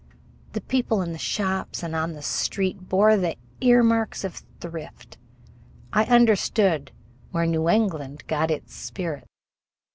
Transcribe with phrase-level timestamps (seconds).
[0.53, 5.19] The people in the shops and on the street bore the earmarks of thrift.
[5.93, 6.91] I understood
[7.29, 9.27] where New England got its spirit.